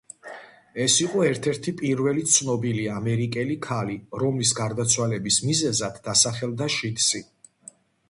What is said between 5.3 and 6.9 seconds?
მიზეზად დასახელდა